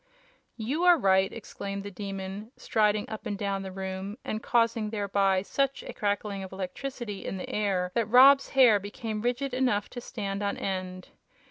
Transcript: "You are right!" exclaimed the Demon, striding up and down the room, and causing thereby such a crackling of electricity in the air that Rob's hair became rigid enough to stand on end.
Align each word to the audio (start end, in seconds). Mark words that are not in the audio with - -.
"You 0.57 0.83
are 0.85 0.97
right!" 0.97 1.31
exclaimed 1.31 1.83
the 1.83 1.91
Demon, 1.91 2.51
striding 2.57 3.07
up 3.07 3.27
and 3.27 3.37
down 3.37 3.61
the 3.61 3.71
room, 3.71 4.17
and 4.25 4.41
causing 4.41 4.89
thereby 4.89 5.43
such 5.43 5.83
a 5.83 5.93
crackling 5.93 6.41
of 6.41 6.51
electricity 6.51 7.23
in 7.23 7.37
the 7.37 7.47
air 7.47 7.91
that 7.93 8.07
Rob's 8.09 8.49
hair 8.57 8.79
became 8.79 9.21
rigid 9.21 9.53
enough 9.53 9.91
to 9.91 10.01
stand 10.01 10.41
on 10.41 10.57
end. 10.57 11.09